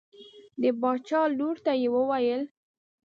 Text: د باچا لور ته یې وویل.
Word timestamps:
د 0.61 0.63
باچا 0.81 1.21
لور 1.37 1.55
ته 1.65 1.71
یې 1.81 1.89
وویل. 1.95 2.41